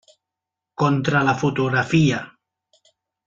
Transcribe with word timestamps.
Contra 0.83 1.21
la 1.27 1.35
fotografia. 1.43 2.23